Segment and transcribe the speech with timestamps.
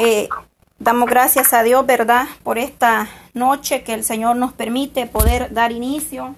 [0.00, 0.28] Eh,
[0.78, 2.28] damos gracias a Dios, ¿verdad?
[2.44, 6.36] Por esta noche que el Señor nos permite poder dar inicio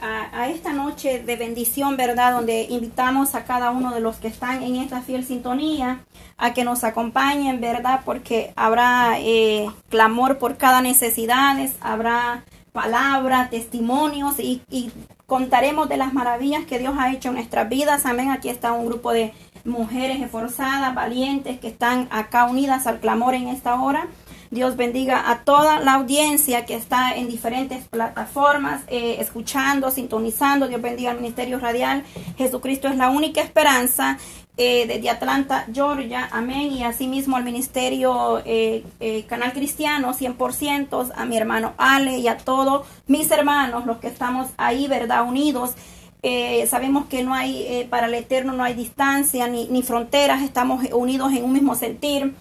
[0.00, 2.32] a, esta noche de bendición, ¿verdad?
[2.32, 6.00] Donde invitamos a cada uno de los que están en esta fiel sintonía
[6.36, 8.00] a que nos acompañen, ¿verdad?
[8.04, 14.90] Porque habrá eh, clamor por cada necesidad, habrá palabra, testimonios y, y
[15.26, 18.04] contaremos de las maravillas que Dios ha hecho en nuestras vidas.
[18.04, 18.30] Amén.
[18.30, 19.32] Aquí está un grupo de
[19.64, 24.08] mujeres esforzadas, valientes, que están acá unidas al clamor en esta hora.
[24.50, 30.66] Dios bendiga a toda la audiencia que está en diferentes plataformas, eh, escuchando, sintonizando.
[30.66, 32.02] Dios bendiga al Ministerio Radial.
[32.36, 34.18] Jesucristo es la única esperanza.
[34.56, 38.84] Eh, desde Atlanta, Georgia, amén, y asimismo al Ministerio eh,
[39.26, 44.48] Canal Cristiano, 100%, a mi hermano Ale y a todos mis hermanos, los que estamos
[44.58, 45.26] ahí, ¿verdad?
[45.26, 45.76] Unidos
[46.22, 50.42] eh, sabemos que no hay, eh, para el Eterno no hay distancia ni, ni fronteras,
[50.42, 52.34] estamos unidos en un mismo sentir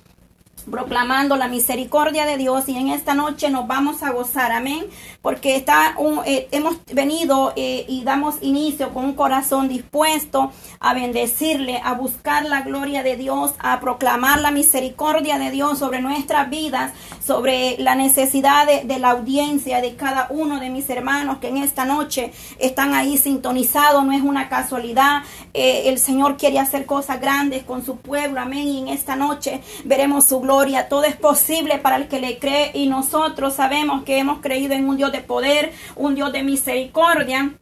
[0.70, 4.86] proclamando la misericordia de Dios y en esta noche nos vamos a gozar, amén,
[5.22, 11.82] porque está eh, hemos venido eh, y damos inicio con un corazón dispuesto a bendecirle,
[11.84, 16.92] a buscar la gloria de Dios, a proclamar la misericordia de Dios sobre nuestras vidas,
[17.26, 21.86] sobre la necesidad de, la audiencia de cada uno de mis hermanos que en esta
[21.86, 25.24] noche están ahí sintonizados, no es una casualidad,
[25.54, 29.62] eh, el Señor quiere hacer cosas grandes con su pueblo, amén, y en esta noche
[29.86, 30.49] veremos su gloria
[30.90, 32.72] todo es posible para el que le cree.
[32.74, 37.54] Y nosotros sabemos que hemos creído en un Dios de poder, un Dios de misericordia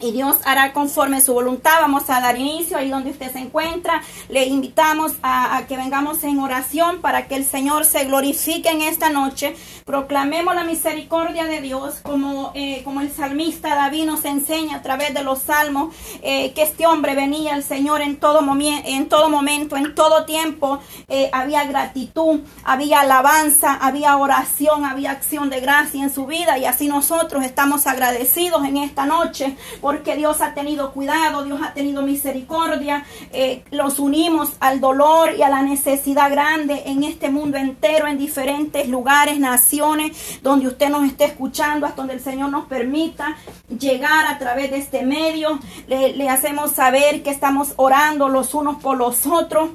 [0.00, 1.80] y Dios hará conforme su voluntad.
[1.80, 4.02] Vamos a dar inicio ahí donde usted se encuentra.
[4.28, 9.10] Le invitamos a, que vengamos en oración para que el Señor se glorifique en esta
[9.10, 9.56] noche.
[9.84, 15.14] Proclamemos la misericordia de Dios como, eh, como el salmista David nos enseña a través
[15.14, 19.76] de los salmos eh, que este hombre venía al Señor en todo, en todo momento,
[19.76, 20.80] en todo tiempo.
[21.08, 26.64] Eh, había gratitud, había alabanza, había oración, había acción de gracia en su vida y
[26.64, 32.02] así nosotros estamos agradecidos en esta noche porque Dios ha tenido cuidado, Dios ha tenido
[32.02, 33.04] misericordia.
[33.32, 38.18] Eh, los unimos al dolor y a la necesidad grande en este mundo entero, en
[38.18, 43.36] diferentes lugares, naciones, donde usted nos esté escuchando, hasta donde el Señor nos permita
[43.78, 45.60] llegar a través de este medio.
[45.86, 49.70] Le, le hacemos saber que estamos orando los unos por los otros.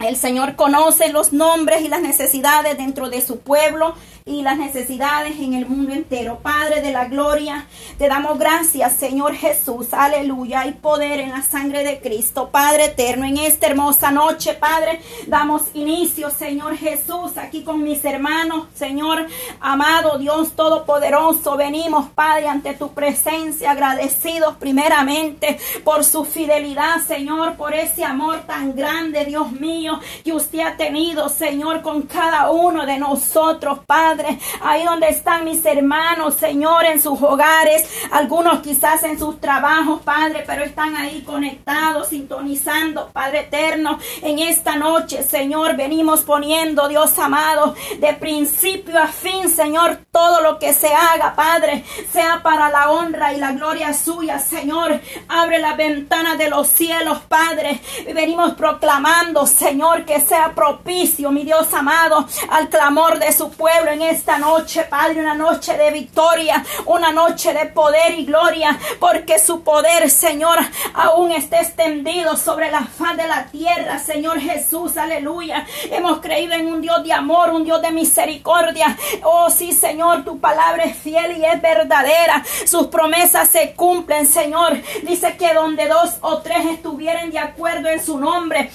[0.00, 3.94] El Señor conoce los nombres y las necesidades dentro de su pueblo
[4.24, 6.38] y las necesidades en el mundo entero.
[6.42, 7.66] Padre de la gloria,
[7.98, 9.88] te damos gracias, Señor Jesús.
[9.92, 10.60] Aleluya.
[10.60, 12.48] Hay poder en la sangre de Cristo.
[12.50, 18.68] Padre eterno, en esta hermosa noche, Padre, damos inicio, Señor Jesús, aquí con mis hermanos,
[18.74, 19.26] Señor
[19.60, 21.56] amado Dios Todopoderoso.
[21.56, 28.74] Venimos, Padre, ante tu presencia, agradecidos primeramente por su fidelidad, Señor, por ese amor tan
[28.74, 29.89] grande, Dios mío,
[30.24, 34.38] que usted ha tenido, Señor, con cada uno de nosotros, Padre.
[34.62, 40.44] Ahí donde están mis hermanos, Señor, en sus hogares, algunos quizás en sus trabajos, Padre,
[40.46, 43.98] pero están ahí conectados, sintonizando, Padre eterno.
[44.22, 50.58] En esta noche, Señor, venimos poniendo, Dios amado, de principio a fin, Señor, todo lo
[50.58, 55.00] que se haga, Padre, sea para la honra y la gloria suya, Señor.
[55.28, 57.80] Abre la ventana de los cielos, Padre.
[58.14, 64.38] Venimos proclamando, Señor, que sea propicio, mi Dios amado, al clamor de su pueblo esta
[64.38, 70.10] noche, Padre, una noche de victoria, una noche de poder y gloria, porque su poder,
[70.10, 70.58] Señor,
[70.94, 75.66] aún está extendido sobre la faz de la tierra, Señor Jesús, aleluya.
[75.90, 78.96] Hemos creído en un Dios de amor, un Dios de misericordia.
[79.22, 82.44] Oh, sí, Señor, tu palabra es fiel y es verdadera.
[82.66, 84.80] Sus promesas se cumplen, Señor.
[85.04, 88.70] Dice que donde dos o tres estuvieran de acuerdo en su nombre,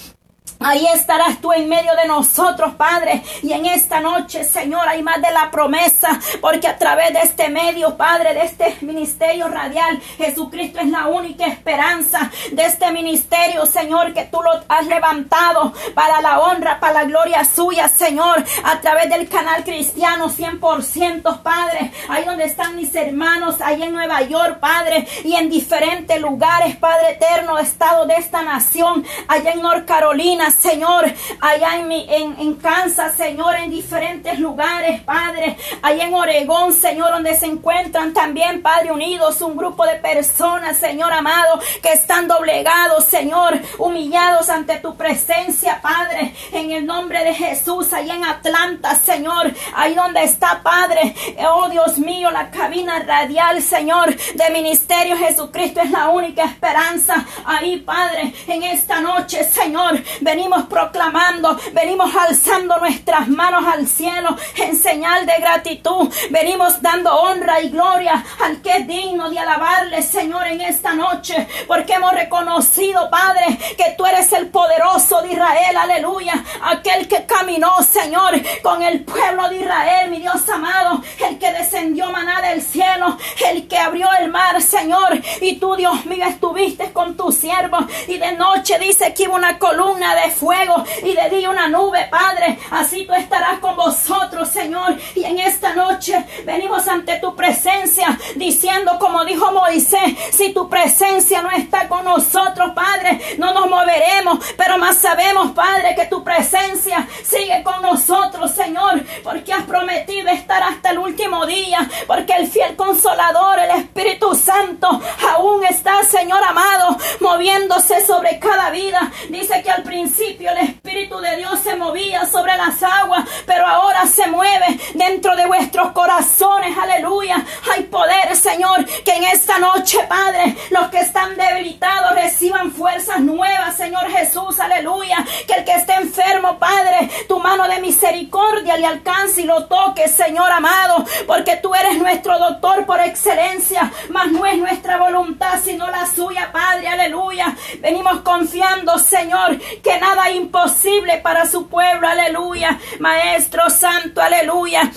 [0.58, 3.22] Ahí estarás tú en medio de nosotros, Padre.
[3.42, 7.50] Y en esta noche, Señor, hay más de la promesa, porque a través de este
[7.50, 14.14] medio, Padre, de este ministerio radial, Jesucristo es la única esperanza de este ministerio, Señor,
[14.14, 19.10] que tú lo has levantado para la honra, para la gloria suya, Señor, a través
[19.10, 21.92] del canal cristiano 100%, Padre.
[22.08, 27.10] Ahí donde están mis hermanos, ahí en Nueva York, Padre, y en diferentes lugares, Padre
[27.10, 30.35] eterno, estado de esta nación, allá en North Carolina.
[30.50, 31.04] Señor,
[31.40, 37.34] allá en, mi, en, Kansas, Señor, en diferentes lugares, Padre, allá en Oregón, Señor, donde
[37.34, 43.58] se encuentran también, Padre, unidos un grupo de personas, Señor amado, que están doblegados, Señor,
[43.78, 49.94] humillados ante tu presencia, Padre, en el nombre de Jesús, allá en Atlanta, Señor, ahí
[49.94, 51.14] donde está, Padre,
[51.48, 57.78] oh Dios mío, la cabina radial, Señor, de ministerio Jesucristo es la única esperanza, ahí,
[57.78, 65.24] Padre, en esta noche, Señor, venimos proclamando, venimos alzando nuestras manos al cielo en señal
[65.24, 66.12] de gratitud.
[66.30, 71.46] Venimos dando honra y gloria al que es digno de alabarle, Señor, en esta noche,
[71.68, 77.80] porque hemos reconocido, Padre, que tú eres el poderoso de Israel, aleluya, aquel que caminó,
[77.84, 78.32] Señor,
[78.62, 83.16] con el pueblo de Israel, mi Dios amado, el que descendió maná del cielo,
[83.48, 87.78] el que abrió el mar, Señor, y tú, Dios mío, estuviste con tu siervo,
[88.08, 92.06] y de noche dice que hubo una columna de fuego, y de día una nube,
[92.10, 98.18] Padre, así tú estarás con vosotros, Señor, y en esta noche venimos ante tu presencia,
[98.34, 104.38] diciendo como dijo Moisés, si tu presencia no está con nosotros, Padre, no nos moveremos,
[104.56, 110.62] pero más sabemos, Padre, que tu presencia sigue con nosotros, Señor, porque has prometido estar
[110.62, 115.00] hasta el último día, porque el fiel consolador, el Espíritu Santo,
[115.34, 119.12] aún está, Señor amado, moviéndose sobre cada vida.
[119.28, 124.06] Dice que al principio el Espíritu de Dios se movía sobre las aguas, pero ahora
[124.06, 127.44] se mueve dentro de vuestros corazones, aleluya.
[127.72, 133.76] Hay poder, Señor, que en esta noche, Padre, los que están debilitados reciban fuerzas nuevas,
[133.76, 135.24] Señor Jesús, aleluya.
[135.46, 140.08] Que el que esté enfermo, Padre, tu mano de misericordia le alcance y lo toque,
[140.08, 145.90] Señor amado, porque tú eres nuestro doctor por excelencia, mas no es nuestra voluntad, sino
[145.90, 147.56] la suya, Padre, aleluya.
[147.80, 152.76] Venimos confiando, Señor, que nada imposible para su pueblo, aleluya.
[152.98, 154.90] Maestro Santo, aleluya.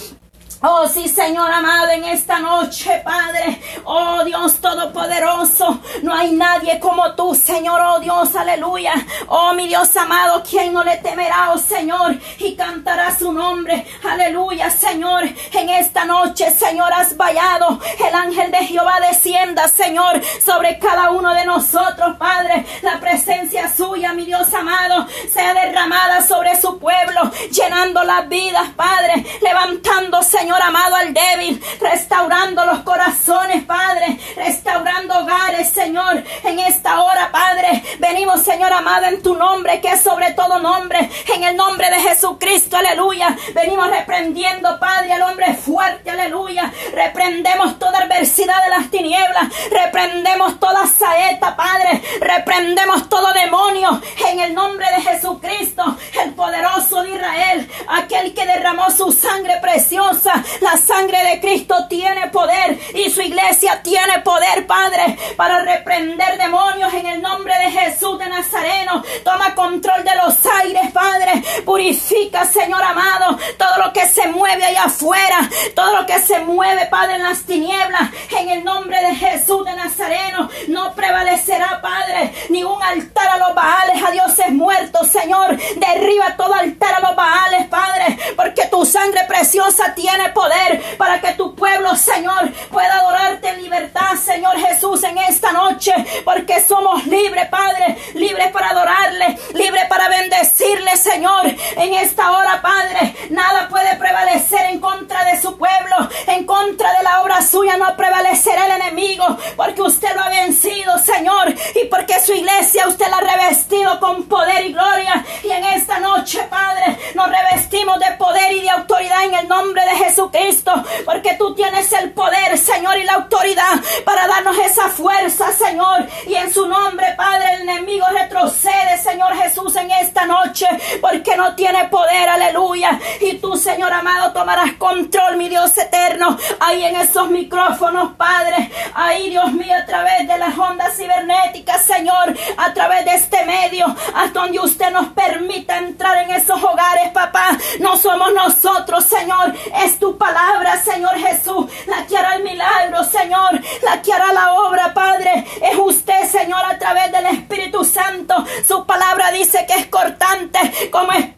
[0.62, 3.62] Oh sí, Señor amado, en esta noche, Padre.
[3.86, 5.80] Oh Dios Todopoderoso.
[6.04, 7.80] No hay nadie como tú, Señor.
[7.82, 8.94] Oh Dios, aleluya.
[9.28, 13.88] Oh mi Dios amado, quien no le temerá, oh Señor, y cantará su nombre.
[14.04, 15.24] Aleluya, Señor.
[15.54, 17.80] En esta noche, Señor, has vallado.
[18.06, 22.66] El ángel de Jehová descienda, Señor, sobre cada uno de nosotros, Padre.
[22.82, 29.26] La presencia suya, mi Dios amado, sea derramada sobre su pueblo, llenando las vidas, Padre.
[29.42, 37.04] Levantando, Señor Señor amado, al débil, restaurando los corazones, Padre, restaurando hogares, Señor, en esta
[37.04, 37.84] hora, Padre.
[38.00, 42.00] Venimos, Señor amado, en tu nombre, que es sobre todo nombre, en el nombre de
[42.00, 43.38] Jesucristo, aleluya.
[43.54, 46.74] Venimos reprendiendo, Padre, al hombre fuerte, aleluya.
[46.96, 54.56] Reprendemos toda adversidad de las tinieblas, reprendemos toda saeta, Padre, reprendemos todo demonio, en el
[54.56, 61.24] nombre de Jesucristo, el poderoso de Israel, aquel que derramó su sangre preciosa la sangre
[61.24, 67.22] de Cristo tiene poder y su iglesia tiene poder, Padre, para reprender demonios en el
[67.22, 69.04] nombre de Jesús de Nazareno.
[69.24, 71.44] Toma control de los aires, Padre.
[71.66, 76.86] Purifica, Señor amado, todo lo que se mueve allá afuera, todo lo que se mueve,
[76.88, 78.10] Padre, en las tinieblas.
[78.38, 83.56] En el nombre de Jesús de Nazareno no prevalecerá, Padre, ni un altar a los
[83.56, 85.58] baales, a dioses muertos, Señor.
[85.78, 91.34] Derriba todo altar a los baales, Padre, porque tu sangre preciosa tiene poder para que
[91.34, 95.94] tu pueblo, Señor, pueda adorarte en libertad, Señor Jesús, en esta noche,
[96.24, 103.16] porque somos libres, Padre, libres para adorarle, libres para bendecirle, Señor, en esta hora, Padre.
[103.30, 105.96] Nada puede prevalecer en contra de su pueblo,
[106.28, 110.98] en contra de la obra suya no prevalecerá el enemigo, porque usted lo ha vencido,
[111.00, 115.26] Señor, y porque su iglesia usted la ha revestido con poder y gloria.
[115.44, 119.82] Y en esta noche, Padre, nos revestimos de poder y de autoridad en el nombre
[119.84, 120.10] de Jesús.
[120.10, 120.72] Jesucristo,
[121.06, 126.08] porque tú tienes el poder, Señor, y la autoridad para darnos esa fuerza, Señor.
[126.28, 130.66] Y en su nombre, Padre, el enemigo retrocede, Señor Jesús, en esta noche,
[131.00, 133.00] porque no tiene poder, aleluya.
[133.22, 136.38] Y tú, Señor amado, tomarás control, mi Dios eterno,
[136.70, 142.36] ahí en esos micrófonos, Padre, ahí, Dios mío, a través de las ondas cibernéticas, Señor,
[142.58, 147.58] a través de este medio, hasta donde usted nos permita entrar en esos hogares, papá.
[147.80, 153.60] No somos nosotros, Señor, es tu palabra, Señor Jesús, la que hará el milagro, Señor,
[153.82, 155.46] la que hará la obra, Padre.
[155.62, 158.36] Es usted, Señor, a través del Espíritu Santo.
[158.68, 160.60] Su palabra dice que es cortante
[160.92, 161.29] como espada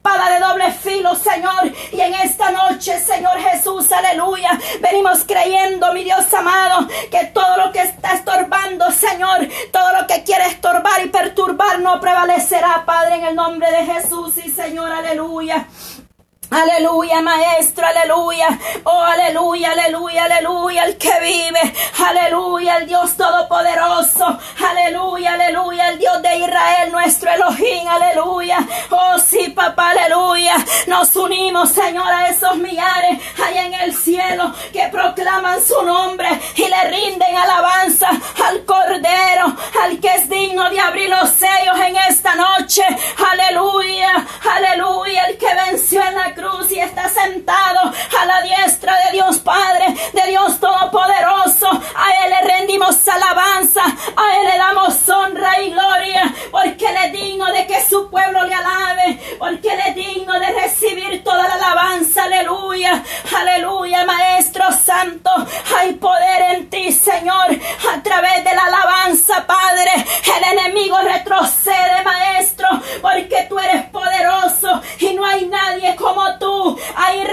[17.31, 18.59] maestro, aleluya.
[18.83, 20.85] Oh, aleluya, aleluya, aleluya.
[20.85, 21.73] El que vive.
[21.99, 24.39] Aleluya, el Dios todopoderoso.
[24.69, 25.89] Aleluya, aleluya.
[25.89, 27.87] El Dios de Israel, nuestro Elohim.
[27.87, 28.59] Aleluya.
[28.89, 30.55] Oh, sí, papá, aleluya.
[30.87, 36.67] Nos unimos, Señor, a esos millares allá en el cielo que proclaman su nombre y
[36.67, 38.09] le rinden alabanza
[38.45, 42.83] al Cordero, al que es digno de abrir los sellos en esta noche.
[43.31, 45.23] Aleluya, aleluya.
[45.25, 49.95] El que venció en la cruz y está sentado a la diestra de Dios Padre,
[50.13, 51.67] de Dios Todopoderoso.
[51.69, 57.13] A Él le rendimos alabanza, a Él le damos honra y gloria, porque Él es
[57.13, 61.55] digno de que su pueblo le alabe, porque Él es digno de recibir toda la
[61.55, 62.23] alabanza.
[62.23, 63.03] Aleluya,
[63.37, 65.29] aleluya, Maestro Santo.
[65.77, 67.47] Hay poder en ti, Señor,
[67.93, 69.91] a través de la alabanza, Padre.
[70.37, 72.67] El enemigo retrocede, Maestro,
[73.01, 76.79] porque tú eres poderoso y no hay nadie como tú.
[76.95, 77.23] Ahí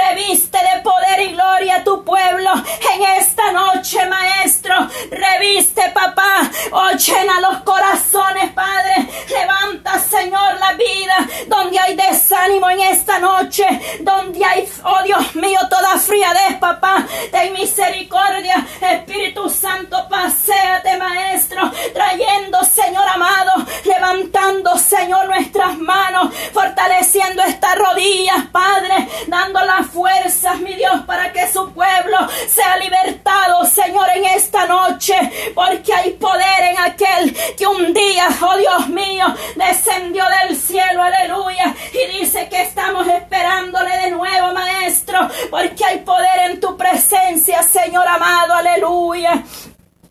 [0.49, 2.51] reviste de poder y gloria a tu pueblo
[2.95, 4.75] en esta noche, Maestro.
[5.11, 6.51] Reviste, papá.
[6.73, 9.09] Oh, llena los corazones, Padre.
[9.29, 13.67] Levanta, Señor, la vida donde hay desánimo en esta noche.
[14.01, 17.07] Donde hay, oh Dios mío, toda friadez, papá.
[17.31, 18.67] Ten misericordia.
[18.81, 21.71] Espíritu Santo, paséate, Maestro.
[21.93, 23.53] Trayendo, Señor amado.
[23.85, 26.35] Levantando, Señor, nuestras manos.
[26.53, 30.18] Fortaleciendo estas rodillas, Padre dando las fuerzas,
[32.47, 35.15] sea libertado, Señor, en esta noche,
[35.55, 39.27] porque hay poder en aquel que un día, oh Dios mío,
[39.57, 46.51] descendió del cielo, aleluya, y dice que estamos esperándole de nuevo, Maestro, porque hay poder
[46.51, 49.43] en tu presencia, Señor amado, aleluya.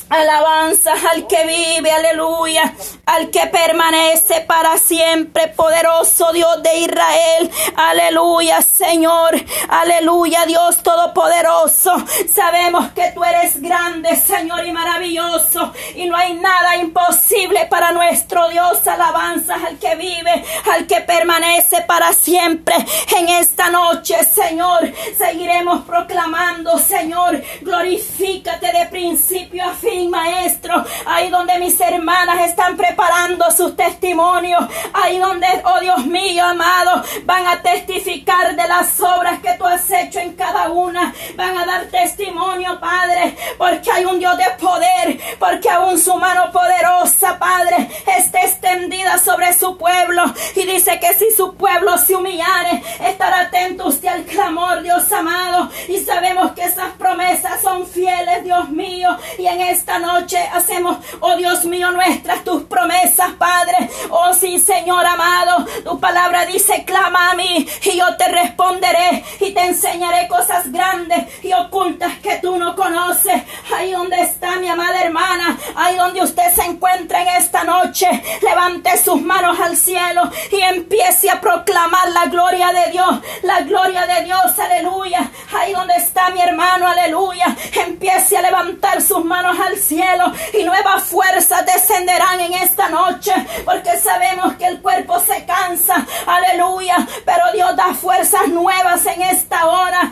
[0.10, 2.74] Alabanza al que vive, aleluya,
[3.06, 9.32] al que permanece para siempre, poderoso Dios de Israel, aleluya, Señor,
[9.70, 11.92] aleluya, Dios todopoderoso.
[12.32, 18.48] Sabemos que tú eres grande, Señor, y maravilloso, y no hay nada imposible para nuestro
[18.50, 18.86] Dios.
[18.86, 22.76] Alabanza al que vive, al que permanece para siempre.
[23.18, 30.86] En esta noche, Señor, seguiremos proclamando, Señor, glorifícate de principio a fin maestro.
[31.08, 34.64] Ahí donde mis hermanas están preparando sus testimonios.
[34.94, 39.90] Ahí donde, oh Dios mío, amado, van a testificar de las obras que tú has
[39.90, 41.14] hecho en cada una.
[41.36, 46.52] Van a dar testimonio, Padre, porque hay un Dios de poder, porque aún su mano
[46.52, 50.24] poderosa, Padre, está extendida sobre su pueblo.
[50.56, 55.70] Y dice que si su pueblo se humillare, estará atento usted al clamor, Dios amado.
[55.88, 59.18] Y sabemos que esas promesas son fieles, Dios mío.
[59.38, 63.90] Y en esta noche hacemos, oh Dios mío, nuestras tus promesas, Padre.
[64.10, 68.28] Oh sí, Señor amado, tu palabra dice, clama a mí y yo te
[68.58, 73.44] responderé y te enseñaré cosas grandes y ocultas que tú no conoces.
[73.76, 78.08] Ahí donde está mi amada hermana, ahí donde usted se encuentra en esta noche,
[78.42, 84.06] levante sus manos al cielo y empiece a proclamar la gloria de Dios, la gloria
[84.08, 85.30] de Dios, aleluya.
[85.56, 91.04] Ahí donde está mi hermano, aleluya, empiece a levantar sus manos al cielo y nuevas
[91.04, 93.34] fuerzas descenderán en esta noche
[93.66, 99.66] porque sabemos que el cuerpo se cansa, aleluya, pero Dios da fuerzas nuevas en esta
[99.66, 100.12] hora.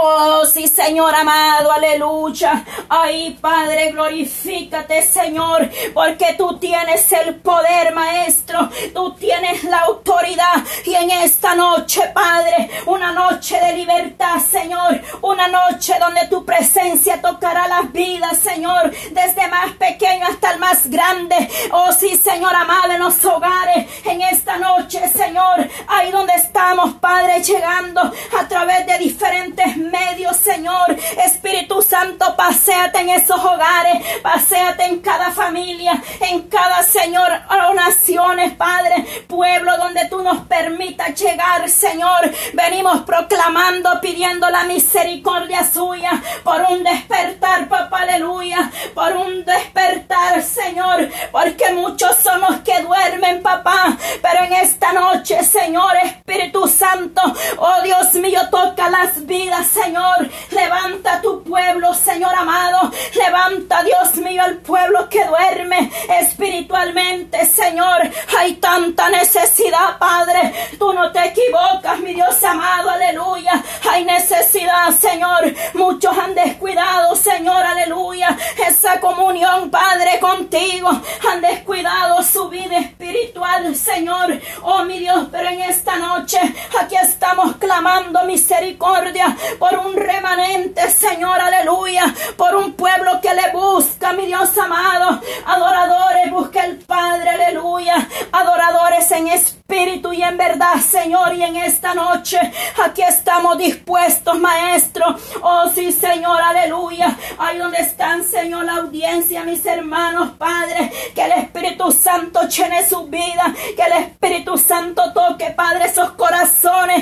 [0.00, 2.64] Oh, sí, Señor amado, aleluya.
[2.88, 8.70] Ay, Padre, glorifícate, Señor, porque tú tienes el poder, Maestro.
[8.94, 10.62] Tú tienes la autoridad.
[10.84, 15.00] Y en esta noche, Padre, una noche de libertad, Señor.
[15.22, 20.88] Una noche donde tu presencia tocará las vidas, Señor, desde más pequeño hasta el más
[20.88, 21.50] grande.
[21.72, 23.86] Oh, sí, Señor amado, en los hogares.
[24.04, 30.96] En esta noche, Señor, ahí donde estamos, Padre, llegando a través de diferentes medio, Señor.
[31.24, 37.28] Espíritu Santo, paséate en esos hogares, paséate en cada familia, en cada, Señor,
[37.74, 42.30] naciones, Padre, pueblo donde tú nos permitas llegar, Señor.
[42.52, 46.10] Venimos proclamando, pidiendo la misericordia suya
[46.44, 53.42] por un despertar, papá, aleluya, por un despertar, Señor, porque muchos son los que duermen,
[53.42, 57.22] papá, pero en esta noche, Señor, Espíritu Santo,
[57.58, 60.28] oh Dios mío, toca las vidas, Señor.
[60.50, 62.90] Levanta tu pueblo, Señor amado.
[63.14, 68.10] Levanta, Dios mío, al pueblo que duerme espiritualmente, Señor.
[68.38, 70.52] Hay tanta necesidad, Padre.
[70.78, 73.62] Tú no te equivocas, mi Dios amado, aleluya.
[73.90, 75.54] Hay necesidad, Señor.
[75.74, 78.36] Muchos han descuidado, Señor, aleluya.
[78.66, 80.90] Esa comunión, Padre, contigo.
[81.30, 84.40] Han descuidado su vida espiritual, Señor.
[84.62, 86.38] Oh, mi Dios, pero en esta noche
[86.80, 92.14] aquí estamos clamando misericordia por un remanente, Señor, aleluya.
[92.36, 95.20] Por un pueblo que le busca, mi Dios amado.
[95.46, 98.08] Adoradores, busca el Padre, aleluya.
[98.32, 101.34] Adoradores en espíritu y en verdad, Señor.
[101.34, 102.38] Y en esta noche
[102.82, 105.04] aquí estamos dispuestos, Maestro.
[105.42, 107.16] Oh, sí, Señor, aleluya.
[107.38, 110.90] Ahí donde están, Señor, la audiencia, mis hermanos, Padre.
[111.14, 113.54] Que el Espíritu Santo llene su vida.
[113.76, 116.97] Que el Espíritu Santo toque, Padre, esos corazones.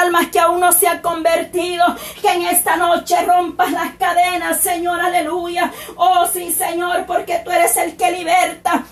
[0.00, 1.84] Almas que aún no se han convertido.
[2.20, 5.70] Que en esta noche rompas las cadenas, Señor, aleluya.
[5.96, 8.84] Oh, sí, Señor, porque tú eres el que liberta.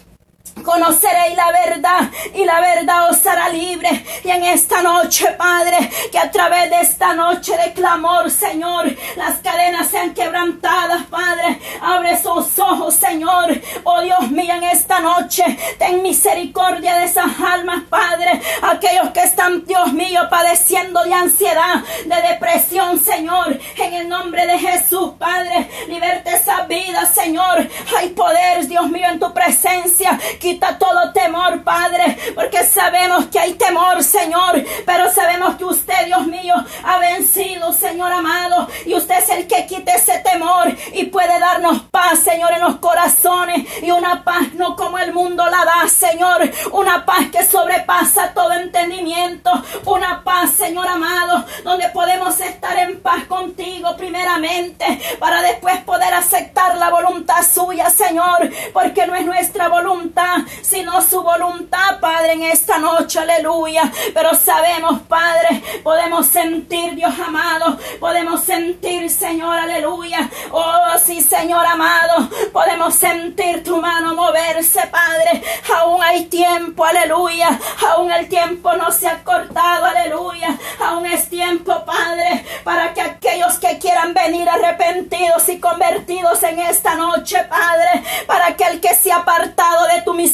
[0.69, 4.05] Conoceréis la verdad y la verdad os hará libre.
[4.23, 5.79] Y en esta noche, Padre,
[6.13, 11.59] que a través de esta noche de clamor, Señor, las cadenas sean quebrantadas, Padre.
[11.81, 13.59] Abre sus ojos, Señor.
[13.85, 15.43] Oh Dios mío, en esta noche,
[15.79, 18.39] ten misericordia de esas almas, Padre.
[18.61, 23.59] Aquellos que están, Dios mío, padeciendo de ansiedad, de depresión, Señor.
[23.79, 27.67] En el nombre de Jesús, Padre, liberte esa vida, Señor.
[27.97, 30.21] Hay poder, Dios mío, en tu presencia.
[30.39, 36.27] Quita todo temor, Padre, porque sabemos que hay temor, Señor, pero sabemos que usted, Dios
[36.27, 41.38] mío, ha vencido, Señor amado, y usted es el que quita ese temor y puede
[41.38, 45.88] darnos paz, Señor, en los corazones y una paz no como el mundo la da,
[45.88, 49.50] Señor, una paz que sobrepasa todo entendimiento,
[49.85, 56.77] una paz, Señor amado, donde podemos estar en paz contigo primeramente para después poder aceptar
[56.77, 62.78] la voluntad suya, Señor, porque no es nuestra voluntad, sino su voluntad, Padre, en esta
[62.78, 63.90] noche, aleluya.
[64.14, 70.28] Pero sabemos, Padre, podemos sentir, Dios amado, podemos sentir, Señor, aleluya.
[70.50, 75.43] Oh, sí, Señor amado, podemos sentir tu mano moverse, Padre.
[75.76, 77.59] Aún hay tiempo, aleluya.
[77.88, 80.59] Aún el tiempo no se ha cortado, aleluya.
[80.81, 86.95] Aún es tiempo, Padre, para que aquellos que quieran venir arrepentidos y convertidos en esta
[86.95, 90.28] noche, Padre, para aquel que se ha apartado de tu misericordia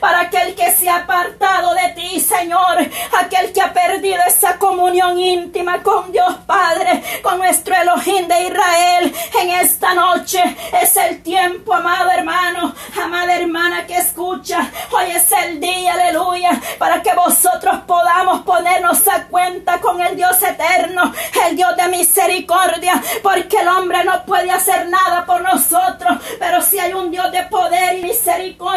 [0.00, 2.78] para aquel que se ha apartado de ti, Señor,
[3.20, 9.14] aquel que ha perdido esa comunión íntima con Dios Padre, con nuestro Elohim de Israel.
[9.40, 10.42] En esta noche
[10.80, 14.70] es el tiempo, amado hermano, amada hermana que escucha.
[14.92, 20.40] Hoy es el día, aleluya, para que vosotros podamos ponernos a cuenta con el Dios
[20.42, 21.12] eterno,
[21.46, 26.78] el Dios de misericordia, porque el hombre no puede hacer nada por nosotros, pero si
[26.78, 28.67] hay un Dios de poder y misericordia,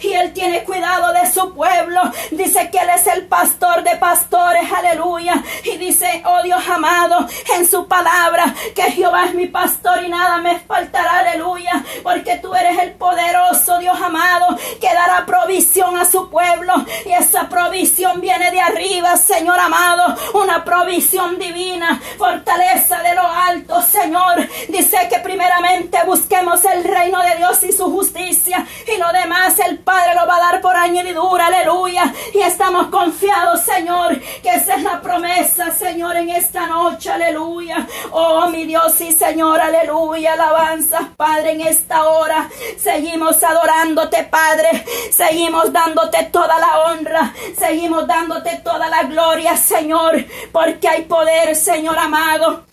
[0.00, 2.00] y Él tiene cuidado de su pueblo.
[2.30, 5.42] Dice que Él es el pastor de pastores, aleluya.
[5.64, 10.38] Y dice, oh Dios amado, en su palabra, que Jehová es mi pastor y nada
[10.38, 11.84] me faltará, aleluya.
[12.02, 16.74] Porque tú eres el poderoso Dios amado, que dará provisión a su pueblo.
[17.06, 20.14] Y esa provisión viene de arriba, Señor amado.
[20.34, 24.48] Una provisión divina, fortaleza de lo alto, Señor.
[24.68, 28.66] Dice que primeramente busquemos el reino de Dios y su justicia.
[28.94, 32.12] Y lo demás el Padre lo va a dar por añadidura, aleluya.
[32.34, 37.86] Y estamos confiados, Señor, que esa es la promesa, Señor, en esta noche, aleluya.
[38.10, 40.34] Oh, mi Dios y Señor, aleluya.
[40.34, 42.50] Alabanza, Padre, en esta hora.
[42.76, 44.84] Seguimos adorándote, Padre.
[45.10, 47.32] Seguimos dándote toda la honra.
[47.56, 52.64] Seguimos dándote toda la gloria, Señor, porque hay poder, Señor amado.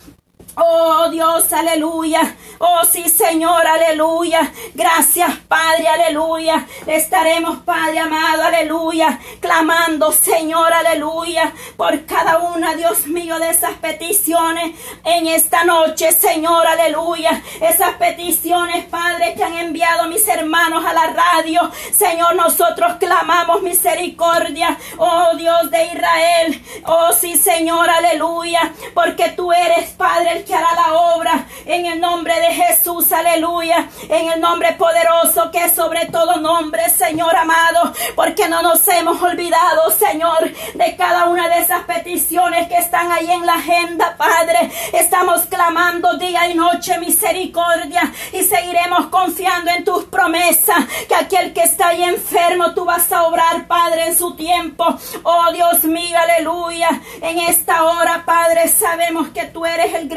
[0.55, 2.35] Oh Dios, aleluya.
[2.59, 4.51] Oh sí, Señor, aleluya.
[4.73, 6.67] Gracias, Padre, aleluya.
[6.85, 9.19] Estaremos, Padre amado, aleluya.
[9.39, 11.53] Clamando, Señor, aleluya.
[11.77, 17.41] Por cada una, Dios mío, de esas peticiones en esta noche, Señor, aleluya.
[17.61, 21.71] Esas peticiones, Padre, que han enviado mis hermanos a la radio.
[21.91, 24.77] Señor, nosotros clamamos misericordia.
[24.97, 26.63] Oh Dios de Israel.
[26.85, 28.73] Oh sí, Señor, aleluya.
[28.93, 34.29] Porque tú eres, Padre, que hará la obra en el nombre de Jesús, aleluya, en
[34.29, 39.91] el nombre poderoso que es sobre todo nombre, Señor amado, porque no nos hemos olvidado,
[39.91, 44.71] Señor, de cada una de esas peticiones que están ahí en la agenda, Padre.
[44.93, 51.63] Estamos clamando día y noche misericordia y seguiremos confiando en tus promesas, que aquel que
[51.63, 54.85] está ahí enfermo, tú vas a obrar, Padre, en su tiempo.
[55.23, 56.89] Oh Dios mío, aleluya.
[57.21, 60.07] En esta hora, Padre, sabemos que tú eres el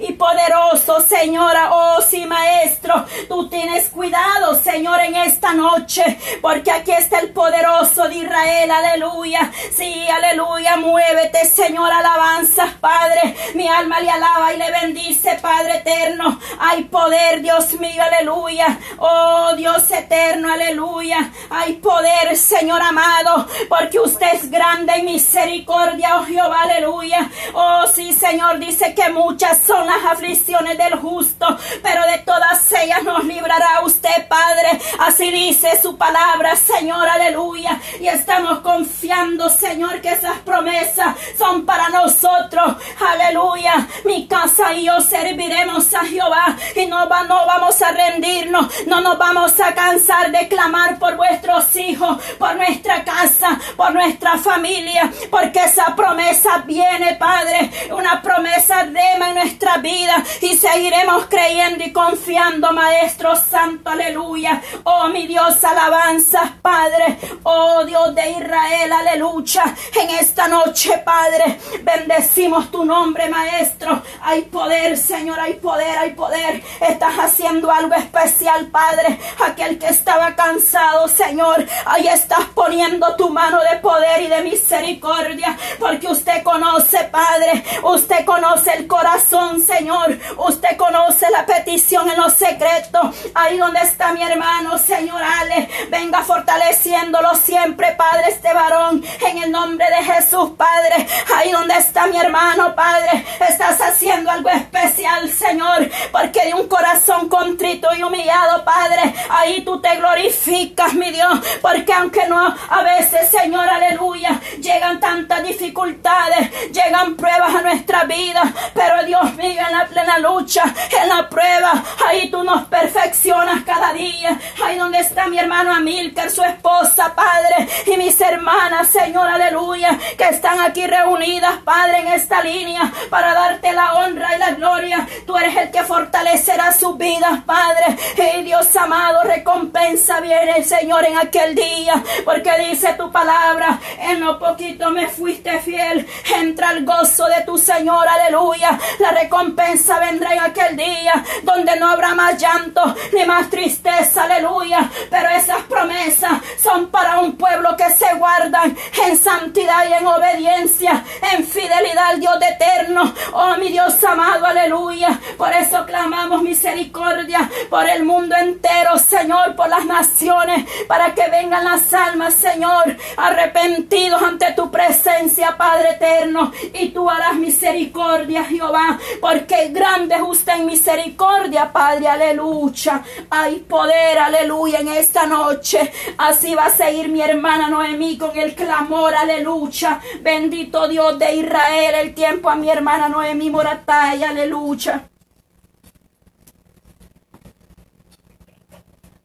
[0.00, 1.70] y poderoso, Señora.
[1.72, 8.08] Oh, sí, Maestro, tú tienes cuidado, Señor, en esta noche, porque aquí está el poderoso
[8.08, 8.70] de Israel.
[8.70, 9.50] Aleluya.
[9.74, 10.76] Sí, aleluya.
[10.76, 13.34] Muévete, Señor, alabanzas, Padre.
[13.54, 16.38] Mi alma le alaba y le bendice, Padre eterno.
[16.58, 18.78] Hay poder, Dios mío, aleluya.
[18.98, 21.30] Oh, Dios eterno, aleluya.
[21.50, 27.30] Hay poder, Señor amado, porque usted es grande y misericordia, oh Jehová, aleluya.
[27.54, 31.46] Oh, sí, Señor, dice que muchas son las aflicciones del justo,
[31.82, 34.80] pero de todas ellas nos librará usted, Padre.
[34.98, 37.80] Así dice su palabra, Señor, aleluya.
[38.00, 43.86] Y estamos confiando, Señor, que esas promesas son para nosotros, aleluya.
[44.04, 49.00] Mi casa y yo serviremos a Jehová y no, va, no vamos a rendirnos, no
[49.00, 55.08] nos vamos a cansar de clamar por vuestros hijos, por nuestra casa, por nuestra familia,
[55.30, 58.82] porque esa promesa viene, Padre, una promesa
[59.28, 64.62] en nuestra vida y seguiremos creyendo y confiando, Maestro Santo, aleluya.
[64.84, 67.18] Oh, mi Dios, alabanza, Padre.
[67.42, 69.74] Oh, Dios de Israel, aleluya.
[70.00, 74.02] En esta noche, Padre, bendecimos tu nombre, Maestro.
[74.22, 76.62] Hay poder, Señor, hay poder, hay poder.
[76.80, 79.18] Estás haciendo algo especial, Padre.
[79.44, 85.58] Aquel que estaba cansado, Señor, ahí estás poniendo tu mano de poder y de misericordia,
[85.80, 92.32] porque usted conoce, Padre, usted conoce el corazón, Señor, usted conoce la petición en los
[92.32, 93.16] secretos.
[93.34, 99.50] Ahí donde está mi hermano, Señor Ale, venga fortaleciéndolo siempre, Padre, este varón, en el
[99.50, 101.08] nombre de Jesús, Padre.
[101.34, 107.28] Ahí donde está mi hermano, Padre, estás haciendo algo especial, Señor, porque de un corazón
[107.28, 113.30] contrito y humillado, Padre, ahí tú te glorificas, mi Dios, porque aunque no a veces,
[113.30, 118.42] Señor, aleluya, llegan tantas dificultades, llegan pruebas a nuestra vida,
[118.74, 120.64] pero Dios mío, en la plena lucha,
[121.02, 126.30] en la prueba, ahí tú nos perfeccionas cada día, ahí donde está mi hermano Amilcar,
[126.30, 132.42] su esposa, Padre, y mis hermanas, Señor, aleluya, que están aquí reunidas, Padre, en esta
[132.42, 137.40] línea, para darte la honra y la gloria, tú eres el que fortalecerá sus vidas,
[137.44, 137.96] Padre,
[138.38, 144.38] y Dios amado, recompensa viene, Señor, en aquel día, porque dice tu palabra, en lo
[144.38, 148.78] poquito me fuiste fiel, entra el gozo de tu Señor, aleluya.
[148.98, 154.90] La recompensa vendrá en aquel día donde no habrá más llanto ni más tristeza, aleluya.
[155.10, 156.32] Pero esas promesas
[156.62, 162.20] son para un pueblo que se guardan en santidad y en obediencia, en fidelidad al
[162.20, 163.14] Dios eterno.
[163.32, 165.18] Oh, mi Dios amado, aleluya.
[165.36, 171.64] Por eso clamamos misericordia por el mundo entero, Señor, por las naciones, para que vengan
[171.64, 179.68] las almas, Señor, arrepentidos ante tu presencia, Padre eterno, y tú harás misericordia, Jehová, porque
[179.68, 183.02] grande es usted en misericordia, Padre, aleluya.
[183.28, 185.92] Hay poder, aleluya, en esta noche.
[186.16, 190.00] Así va a seguir mi hermana Noemí con el clamor, aleluya.
[190.22, 195.04] Bendito Dios de Israel, el tiempo a mi hermana Noemí Moratay, aleluya.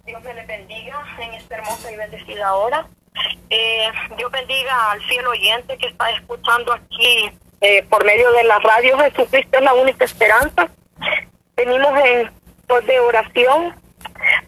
[0.06, 2.88] Dios me le bendiga en esta hermosa y bendecida hora.
[3.49, 8.60] Eh, Dios bendiga al fiel oyente que está escuchando aquí eh, por medio de la
[8.60, 8.97] radio.
[8.99, 10.69] Jesucristo es la única esperanza.
[11.56, 12.32] Venimos en
[12.88, 13.75] de oración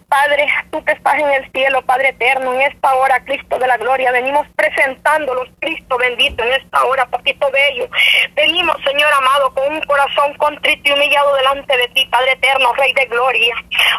[0.08, 3.76] Padre, tú que estás en el cielo, Padre eterno, en esta hora, Cristo de la
[3.76, 7.86] gloria, venimos presentándolos, Cristo bendito, en esta hora, Papito Bello.
[8.34, 12.94] Venimos, Señor amado, con un corazón contrito y humillado delante de ti, Padre eterno, Rey
[12.94, 13.54] de gloria.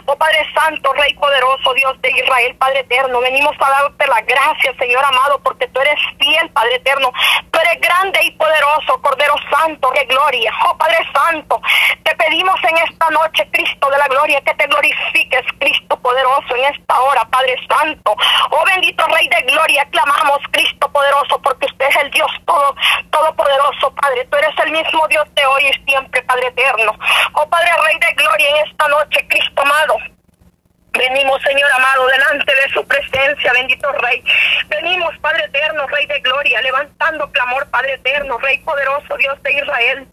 [0.07, 4.73] Oh Padre Santo, Rey poderoso, Dios de Israel, Padre eterno, venimos a darte la gracia,
[4.79, 7.13] Señor amado, porque tú eres fiel, Padre eterno.
[7.51, 10.51] Tú eres grande y poderoso, Cordero Santo, de gloria.
[10.65, 11.61] Oh Padre Santo,
[12.03, 16.73] te pedimos en esta noche, Cristo de la gloria, que te glorifiques, Cristo poderoso en
[16.73, 18.15] esta hora, Padre Santo.
[18.51, 22.75] Oh bendito Rey de Gloria, clamamos Cristo poderoso, porque usted es el Dios todo,
[23.11, 24.25] todopoderoso, Padre.
[24.25, 26.93] Tú eres el mismo Dios de hoy y siempre, Padre eterno.
[27.33, 30.18] Oh Padre Rey de Gloria, en esta noche, Cristo amado.
[30.93, 34.23] Venimos, Señor amado, delante de su presencia, bendito Rey.
[34.67, 40.07] Venimos, Padre eterno, Rey de gloria, levantando clamor, Padre eterno, Rey poderoso, Dios de Israel.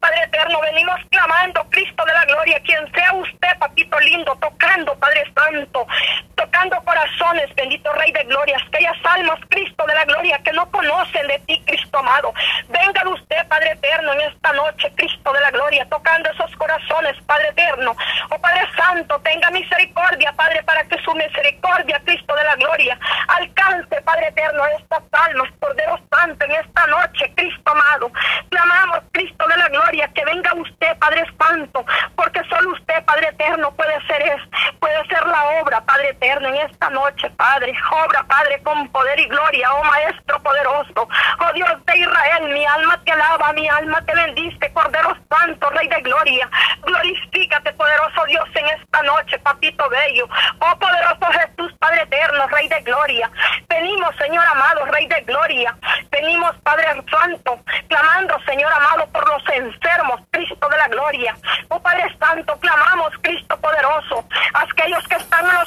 [0.00, 5.24] Padre eterno, venimos clamando, Cristo de la gloria, quien sea usted, papito lindo, tocando, Padre
[5.34, 5.86] santo,
[6.34, 11.26] tocando corazones, bendito Rey de gloria, aquellas almas, Cristo de la gloria, que no conocen
[11.28, 12.32] de ti, Cristo amado.
[12.68, 17.48] Venga usted, Padre eterno, en esta noche, Cristo de la gloria, tocando esos corazones, Padre
[17.48, 17.94] eterno.
[18.30, 24.00] Oh Padre Santo, tenga misericordia, Padre, para que su misericordia, Cristo de la gloria, alcance,
[24.02, 28.10] Padre eterno, estas almas, Cordero Santo, en esta noche, Cristo amado.
[28.50, 31.84] Clamamos, Cristo de la gloria, que venga usted, Padre Santo,
[32.16, 34.42] porque solo usted, Padre eterno, puede ser es,
[34.80, 37.72] puede ser la obra, Padre eterno, en esta noche, Padre.
[38.04, 41.08] Obra, Padre, con poder y gloria, oh Maestro poderoso,
[41.40, 45.88] oh Dios de Israel, mi alma te alaba, mi alma te bendice, Cordero Santo, Rey
[45.88, 46.48] de gloria.
[46.82, 50.11] Glorifícate, poderoso Dios, en esta noche, Papito Bello.
[50.20, 53.30] Oh poderoso Jesús, Padre eterno, Rey de gloria.
[53.68, 55.76] Venimos, Señor amado, Rey de gloria.
[56.10, 61.36] Venimos, Padre Santo, clamando, Señor amado, por los enfermos, Cristo de la gloria.
[61.68, 65.61] Oh Padre Santo, clamamos, Cristo poderoso, aquellos que están en los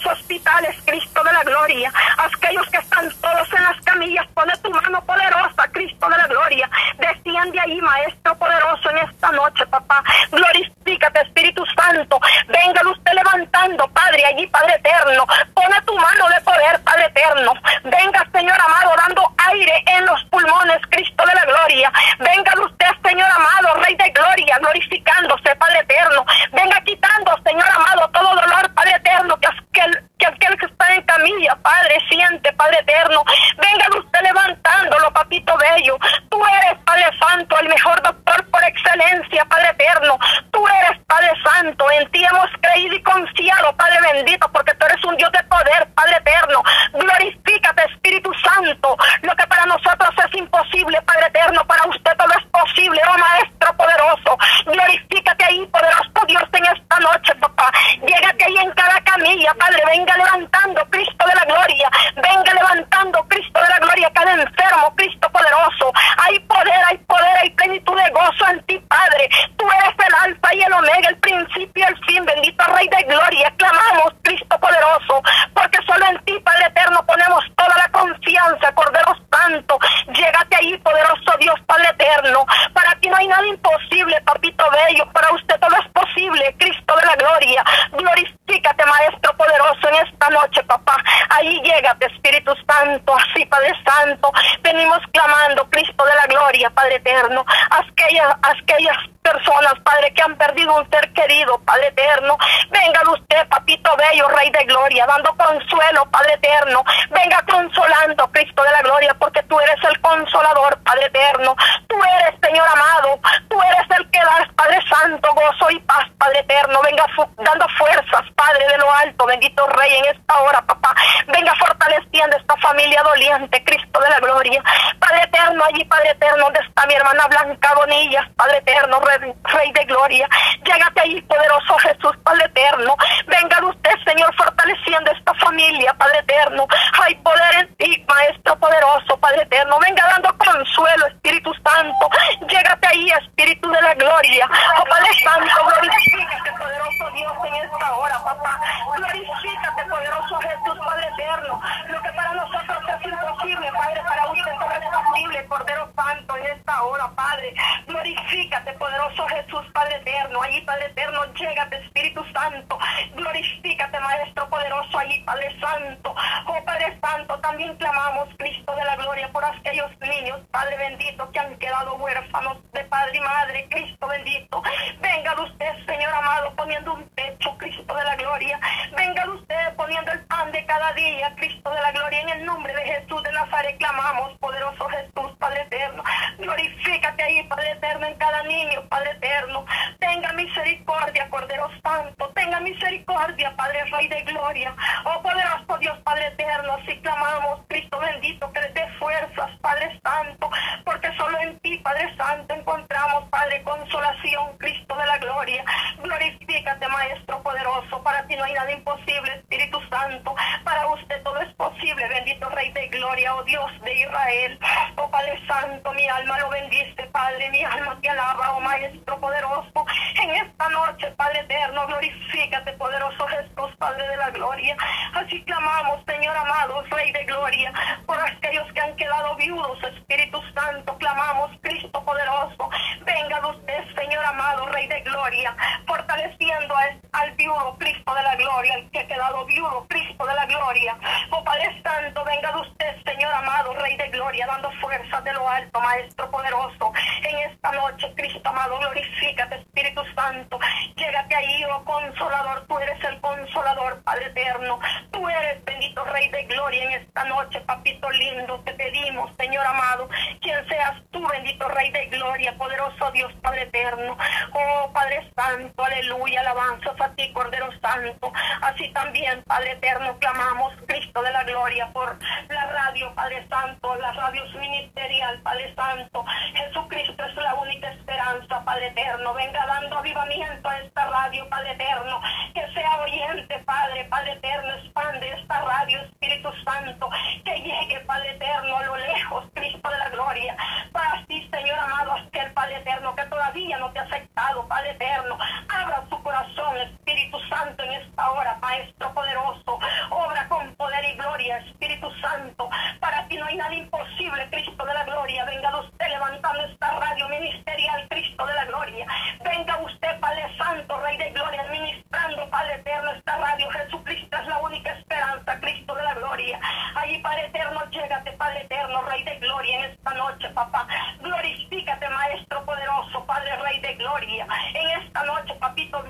[157.16, 157.54] Padre.
[157.88, 160.42] Glorifícate, poderoso Jesús, Padre eterno.
[160.42, 162.78] Allí, Padre eterno, llégate, Espíritu Santo.
[163.16, 166.16] Glorifícate, Maestro poderoso, allí, Padre Santo.
[166.48, 171.40] Oh, Padre Santo, también clamamos, Cristo de la gloria, por aquellos niños, Padre bendito, que
[171.40, 174.62] han quedado huérfanos de Padre y Madre, Cristo bendito.
[175.00, 178.60] Venga usted, Señor amado, poniendo un techo, Cristo de la gloria.
[178.96, 179.45] Venga usted
[179.86, 182.22] poniendo el pan de cada día, Cristo de la gloria.
[182.22, 186.04] En el nombre de Jesús de Nazaret clamamos, poderoso Jesús, Padre eterno.
[186.40, 189.64] Glorifícate ahí, Padre eterno, en cada niño, Padre eterno.
[190.00, 192.32] Tenga misericordia, Cordero Santo.
[192.34, 194.76] Tenga misericordia, Padre Rey de Gloria.
[195.04, 196.74] Oh poderoso Dios, Padre eterno.
[196.74, 200.50] Así clamamos, Cristo bendito, que les dé fuerzas, Padre Santo.
[200.84, 205.64] Porque solo en ti, Padre Santo, encontramos, Padre, consolación, Cristo de la gloria.
[206.02, 208.02] Glorifícate, Maestro poderoso.
[208.02, 210.36] Para ti no hay nada imposible, Espíritu Santo.
[210.64, 214.60] Para usted todo es posible, bendito Rey de Gloria, oh Dios de Israel.
[214.96, 217.50] Oh Padre Santo, mi alma lo bendice, Padre.
[217.52, 219.86] Mi alma te alaba, oh Maestro poderoso.
[220.22, 224.76] En esta noche, Padre eterno, glorifícate, poderoso Jesús, Padre de la gloria.
[225.14, 227.74] Así clamamos, Señor amado, Rey de gloria,
[228.06, 230.98] por aquellos que han quedado viudos, Espíritu Santo.
[230.98, 232.70] Clamamos, Cristo poderoso.
[233.06, 235.56] Venga usted, Señor amado, Rey de gloria,
[235.88, 240.26] fortaleciendo al, al viudo, Cristo de la gloria, el que ha quedado viudo, vivo, Cristo
[240.26, 240.98] de la gloria.
[241.32, 245.48] Oh Padre Santo, venga de usted, Señor amado, Rey de gloria, dando fuerza de lo
[245.48, 246.94] alto, Maestro poderoso.
[247.24, 250.60] En esta noche, Cristo amado, glorifícate, Espíritu Santo.
[250.96, 254.80] Llégate ahí, oh consolador, tú eres el consolador, Padre eterno.
[255.12, 260.10] Tú eres bendito Rey de Gloria en esta noche, papito lindo, te pedimos, Señor amado,
[260.42, 264.18] quien seas tú, bendito Rey de Gloria, poderoso Dios, Padre eterno.
[264.54, 268.32] Oh Padre Santo, aleluya, alabanzas a ti, Cordero Santo.
[268.62, 272.18] Así también, Padre eterno, clamamos, Cristo de la Gloria, por
[272.50, 276.26] la radio, Padre Santo, la radio ministerial, Padre Santo.
[276.54, 279.34] Jesucristo es la única esperanza, Padre eterno.
[279.34, 282.22] Venga, dame dando avivamiento a esta radio, Padre eterno.
[282.54, 287.10] Que sea oyente, Padre, Padre eterno, expande esta radio, Espíritu Santo.
[287.44, 290.58] Que llegue, Padre eterno, a lo lejos, Cristo de la Gloria.
[290.92, 295.38] Para ti, Señor amado, aquel Padre eterno que todavía no te ha aceptado, Padre eterno.
[295.70, 299.80] Abra su corazón, Espíritu Santo, en esta hora, Maestro poderoso.
[300.10, 302.70] Obra con poder y gloria, Espíritu Santo.
[303.00, 305.46] Para ti no hay nada imposible, Cristo de la Gloria.
[305.46, 309.06] Venga usted levantando esta radio ministerial, Cristo de la Gloria.
[309.44, 313.70] Venga usted, Padre Santo, Rey de Gloria, administrando, Padre Eterno, esta radio.
[313.72, 316.60] Jesucristo es la única esperanza, Cristo de la Gloria.
[316.96, 320.88] Allí, Padre Eterno, llégate, Padre Eterno, Rey de Gloria, en esta noche, papá.
[321.20, 324.48] Glorifícate, Maestro poderoso, Padre Rey de Gloria.
[324.74, 326.04] En esta noche, papito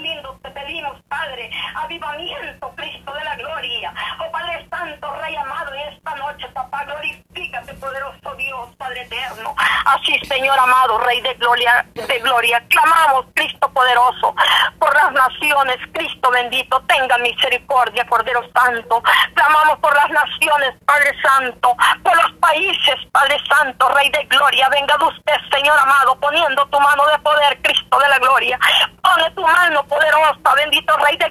[0.00, 3.94] lindo, te pedimos, Padre, avivamiento, Cristo de la Gloria.
[4.20, 9.54] Oh Padre Santo, Rey amado, en esta noche, papá, glorifícate, poderoso Dios, Padre eterno.
[9.86, 14.34] Así, Señor amado, Rey de Gloria, de Gloria, clamamos, Cristo poderoso,
[14.78, 19.02] por las naciones, Cristo bendito, tenga misericordia, Cordero Santo.
[19.32, 24.68] Clamamos por las naciones, Padre Santo, por los países, Padre Santo, Rey de Gloria.
[24.68, 28.58] Venga de usted, Señor amado, poniendo tu mano de poder, Cristo de la Gloria.
[29.02, 31.30] Pone tu mano poderosa, bendito Rey de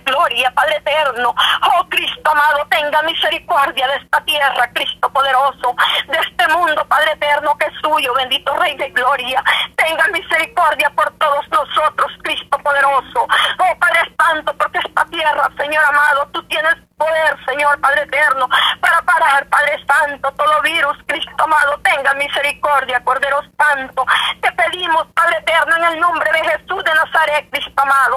[0.51, 1.33] Padre eterno.
[1.63, 5.75] Oh Cristo amado, tenga misericordia de esta tierra, Cristo poderoso,
[6.07, 9.43] de este mundo, Padre eterno, que es suyo, bendito Rey de Gloria.
[9.75, 13.27] Tenga misericordia por todos nosotros, Cristo poderoso.
[13.59, 18.47] Oh Padre Santo, porque esta tierra, Señor amado, tú tienes poder, Señor Padre eterno,
[18.79, 24.05] para parar, Padre Santo, todo virus, Cristo amado, tenga misericordia, Cordero Santo.
[24.41, 28.14] Te pedimos, Padre eterno, en el nombre de Jesús de Nazaret, Cristo amado.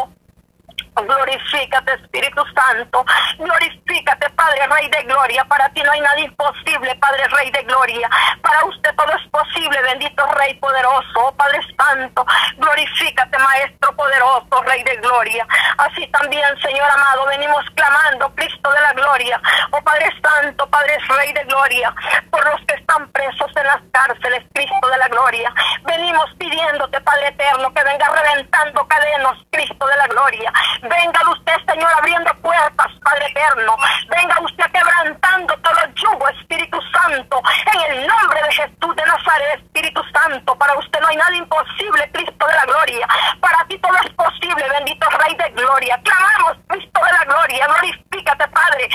[1.03, 3.05] Glorifícate, Espíritu Santo.
[3.39, 5.45] Glorifícate, Padre Rey de Gloria.
[5.45, 8.09] Para ti no hay nada imposible, Padre Rey de Gloria.
[8.43, 12.25] Para usted todo es posible, bendito Rey poderoso, oh, Padre Santo.
[12.57, 15.47] Glorifícate, Maestro poderoso, Rey de Gloria.
[15.79, 19.41] Así también, Señor amado, venimos clamando, Cristo de la Gloria.
[19.71, 21.95] Oh Padre Santo, Padre Rey de Gloria,
[22.31, 25.53] por los que están presos en las cárceles, Cristo de la Gloria.
[25.85, 30.53] Venimos pidiéndote, Padre Eterno, que venga reventando cadenas, Cristo de la Gloria.
[30.89, 33.77] Venga usted, Señor, abriendo puertas, Padre eterno.
[34.09, 37.43] Venga usted quebrantando todo el yugo, Espíritu Santo.
[37.75, 40.55] En el nombre de Jesús de Nazaret, Espíritu Santo.
[40.57, 43.07] Para usted no hay nada imposible, Cristo de la gloria.
[43.41, 46.01] Para ti todo es posible, bendito Rey de gloria.
[46.03, 47.67] Clamamos, Cristo de la gloria.
[47.67, 48.89] Glorifícate, Padre.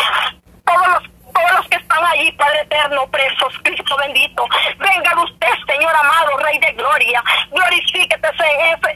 [0.65, 4.45] Todos los todos los que están allí, Padre eterno, presos, Cristo bendito.
[4.77, 7.23] Venga usted, Señor amado, Rey de gloria.
[7.51, 8.29] Glorifíquete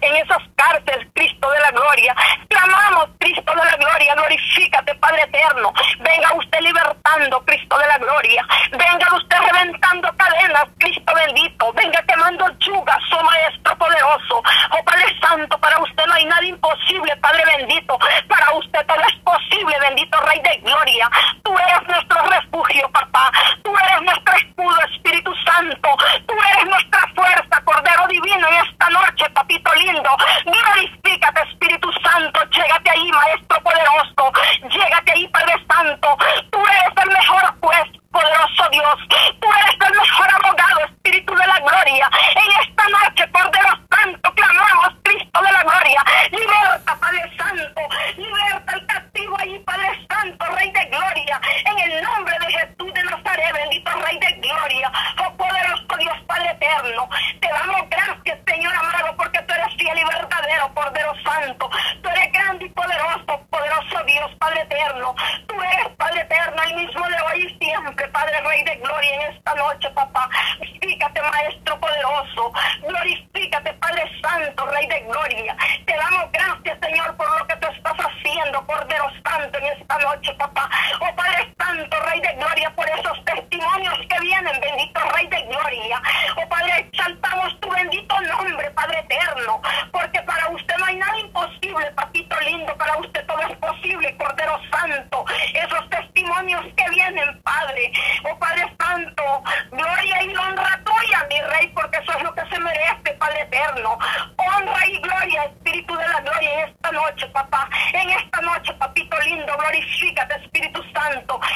[0.01, 2.15] en, esas cárceles, Cristo de la gloria.
[2.49, 4.15] Clamamos, Cristo de la gloria.
[4.15, 5.73] Glorifícate, Padre eterno.
[5.99, 8.45] Venga usted libertando, Cristo de la gloria.
[8.71, 11.73] Venga usted reventando cadenas, Cristo bendito.
[11.73, 14.43] Venga quemando yugas, oh Maestro poderoso.
[14.71, 17.97] Oh Padre Santo, para usted no hay nada imposible, Padre bendito.
[18.27, 21.09] Para usted todo es posible, bendito Rey de gloria.
[21.43, 23.31] Tú eres nuestro refugio, papá.
[23.63, 25.89] Tú eres nuestro escudo, Espíritu Santo.
[26.27, 30.09] Tú eres nuestra fuerza, Cordero Divino, en esta noche, papito lindo.
[30.45, 32.39] Glorifícate, Espíritu Santo.
[32.51, 34.31] Llégate ahí, Maestro poderoso.
[34.69, 36.17] Llégate ahí, Padre Santo.
[36.51, 38.95] Tú eres el mejor juez, poderoso Dios.
[39.39, 42.09] Tú eres el mejor abogado, Espíritu de la gloria.
[42.35, 46.03] En esta noche, Cordero Santo, clamamos, Cristo de la gloria.
[46.31, 47.81] Liberta, Padre Santo.
[48.17, 51.41] Liberta al castigo ahí, Padre Santo, Rey de gloria.
[51.65, 54.91] En el nombre de Jesús de Nazaret, bendito Rey de gloria.
[55.23, 57.09] Oh poderoso Dios, Padre eterno.
[57.41, 61.69] Te damos gracias, Señor amado, porque tú eres fiel y verdadero, Cordero Santo.
[62.01, 65.15] Tú eres grande y poderoso, poderoso Dios, Padre eterno.
[65.47, 69.35] Tú eres, Padre eterno, el mismo de hoy y siempre, Padre Rey de gloria, en
[69.35, 70.29] esta noche, papá.
[70.57, 72.53] Glorifícate, Maestro poderoso.
[72.81, 75.57] Glorifícate, Padre Santo, Rey de gloria.
[75.85, 80.33] Te damos gracias, Señor, por lo que tú estás haciendo, Cordero Santo, en esta noche,
[80.35, 80.69] papá.
[80.99, 86.01] Oh Padre Santo, Rey de gloria, por esos testimonios que vienen, bendito Rey de gloria.
[86.37, 89.61] Oh Padre, exaltamos tu bendito nombre, Padre eterno,
[89.91, 94.59] porque para usted no hay nada imposible, papito lindo, para usted todo es posible, Cordero
[94.71, 95.25] Santo.
[95.53, 97.91] Esos testimonios que vienen, Padre.
[98.23, 102.59] Oh Padre Santo, gloria y honra tuya, mi Rey, porque eso es lo que se
[102.59, 103.97] merece, Padre eterno.
[104.37, 107.69] Honra y gloria, Espíritu de la gloria, en esta noche, papá.
[107.93, 110.83] En esta noche, papito lindo, glorifícate, Espíritu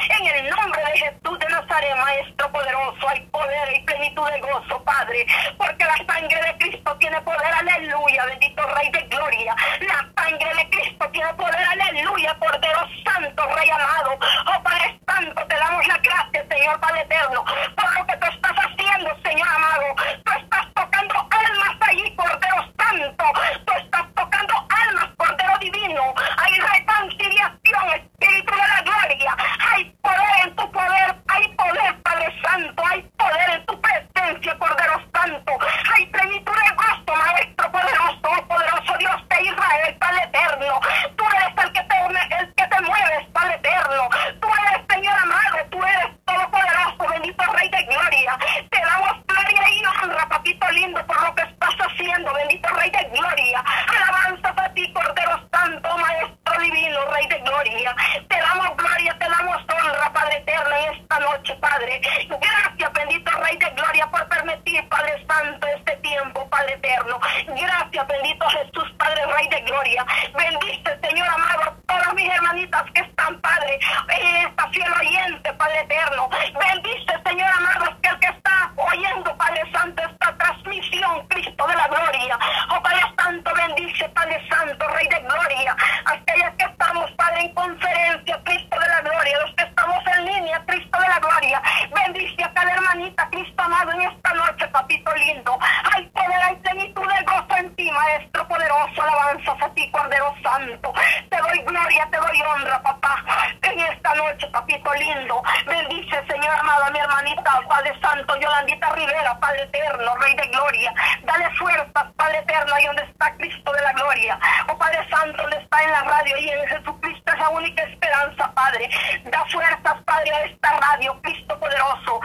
[0.08, 4.82] En el nombre de Jesús de Nazaret, Maestro poderoso, hay poder y plenitud de gozo,
[4.84, 5.26] Padre,
[5.58, 9.54] porque la sangre de Cristo tiene poder, aleluya, bendito Rey de Gloria.
[9.80, 14.18] La sangre Cristo tiene poder, aleluya, Cordero Santo, Rey amado.
[14.46, 17.44] Oh Padre Santo, te damos la gracia, Señor Padre Eterno,
[17.76, 19.94] por lo que tú estás haciendo, Señor amado.
[20.24, 23.24] Tú estás tocando almas allí, Cordero Santo.
[23.66, 26.14] Tú estás tocando almas, Cordero Divino.
[26.38, 29.36] Hay reconciliación, Espíritu de la Gloria.
[29.70, 31.16] Hay poder en tu poder.
[31.28, 32.82] Hay poder, Padre Santo.
[32.86, 35.58] Hay poder en tu presencia, Cordero Santo.
[35.94, 40.80] Hay plenitud de gozo, Maestro poderoso, poderoso Dios de Israel, Padre Eterno.
[41.16, 44.08] Tú eres el que te, el que te mueves, Padre Eterno.
[44.40, 45.58] Tú eres, Señor amado.
[45.70, 48.38] Tú eres todopoderoso, bendito Rey de Gloria.
[48.70, 53.04] Te damos gloria y honra, papito lindo, por lo que estás haciendo, bendito Rey de
[53.10, 53.64] Gloria.
[53.88, 57.96] Alabanza a ti, Cordero Santo, Maestro Divino, Rey de Gloria.
[58.28, 62.00] Te damos gloria, te damos honra, Padre Eterno, en esta noche, Padre.
[62.28, 67.20] Gracias, bendito Rey de Gloria, por permitir, Padre Santo, este tiempo, Padre Eterno.
[67.46, 70.06] Gracias, bendito Jesús, Padre Rey de Gloria.
[70.34, 75.80] Bendice, Señor amado, a todas mis hermanitas que están, Padre, en esta fiel oyente, Padre
[75.80, 76.28] Eterno.
[76.58, 81.88] Bendice, Señor amado, que el que está oyendo, Padre Santo, esta transmisión, Cristo de la
[81.88, 82.38] Gloria.
[82.70, 85.76] Oh Padre Santo, bendice, Padre Santo, Rey de Gloria.
[86.06, 89.40] Aquellas que estamos, Padre, en conferencia, Cristo de la Gloria.
[89.40, 91.62] Los que estamos en línea, Cristo de la Gloria.
[91.94, 92.74] Bendice a cada
[93.10, 95.58] Cristo amado, en esta noche, papito lindo.
[95.92, 99.02] Hay poder, hay plenitud de gozo en ti, Maestro poderoso.
[99.02, 100.92] Alabanzas a ti, Cordero Santo.
[101.28, 103.24] Te doy gloria, te doy honra, papá.
[103.62, 105.42] En esta noche, papito lindo.
[105.66, 110.94] Bendice, Señor amado, mi hermanita, Padre Santo, Yolandita Rivera, Padre Eterno, Rey de Gloria.
[111.24, 114.38] Dale fuerzas, Padre Eterno, ahí donde está Cristo de la Gloria.
[114.68, 118.52] Oh Padre Santo, donde está en la radio y en Jesucristo es la única esperanza,
[118.54, 118.88] Padre.
[119.24, 122.20] Da fuerzas, Padre, a esta radio, Cristo poderoso.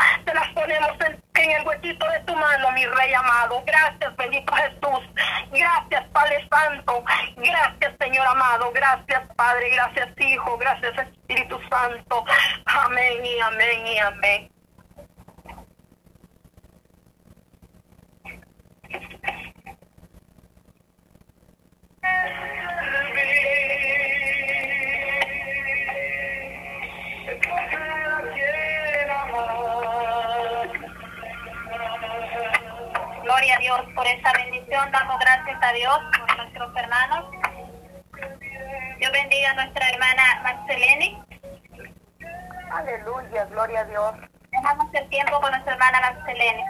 [1.47, 3.63] En, el huequito de tu mano, mi Rey amado.
[3.65, 4.99] Gracias, bendito Jesús.
[5.51, 7.03] Gracias, Padre Santo.
[7.37, 8.71] Gracias, Señor amado.
[8.73, 9.69] Gracias, Padre.
[9.69, 10.57] Gracias, Hijo.
[10.57, 12.25] Gracias, Espíritu Santo.
[12.65, 14.51] Amén y amén y amén.
[33.27, 34.89] Gloria a Dios por esta bendición.
[34.89, 37.25] Damos gracias a Dios por nuestros hermanos.
[38.99, 41.21] Dios bendiga a nuestra hermana Marcelene.
[42.71, 44.13] Aleluya, gloria a Dios.
[44.49, 46.63] Dejamos el tiempo con nuestra hermana Marcelene.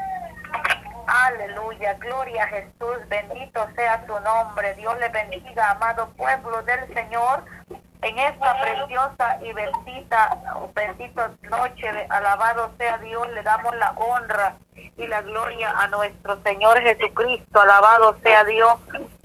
[1.06, 4.74] Aleluya, gloria a Jesús, bendito sea su nombre.
[4.74, 7.46] Dios le bendiga, amado pueblo del Señor.
[8.02, 10.36] En esta preciosa y bendita,
[10.74, 14.58] bendita noche, alabado sea Dios, le damos la honra
[14.98, 17.62] y la gloria a nuestro Señor Jesucristo.
[17.62, 18.74] Alabado sea Dios.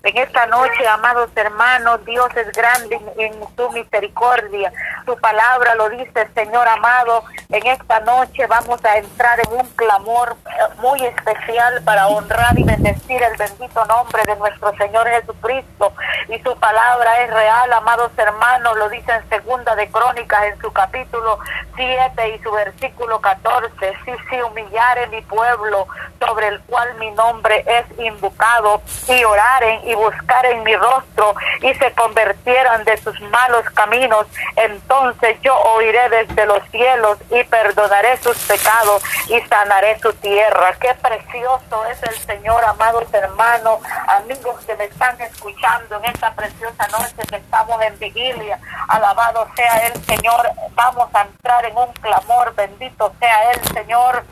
[0.03, 4.73] En esta noche, amados hermanos, Dios es grande en, en su misericordia.
[5.07, 7.25] Su palabra lo dice, Señor amado.
[7.51, 12.65] En esta noche vamos a entrar en un clamor eh, muy especial para honrar y
[12.65, 15.93] bendecir el bendito nombre de nuestro Señor Jesucristo.
[16.29, 18.77] Y su palabra es real, amados hermanos.
[18.77, 21.39] Lo dice en segunda de Crónicas, en su capítulo
[21.77, 23.93] 7 y su versículo 14.
[24.05, 25.42] Si se humillare mi pueblo,
[26.21, 31.93] sobre el cual mi nombre es invocado, y oraren y buscaren mi rostro, y se
[31.93, 34.27] convirtieran de sus malos caminos,
[34.57, 40.75] entonces yo oiré desde los cielos y perdonaré sus pecados y sanaré su tierra.
[40.81, 46.87] Qué precioso es el Señor, amados hermanos, amigos que me están escuchando en esta preciosa
[46.89, 48.59] noche que estamos en vigilia.
[48.89, 50.51] Alabado sea el Señor.
[50.75, 52.55] Vamos a entrar en un clamor.
[52.55, 54.25] Bendito sea el Señor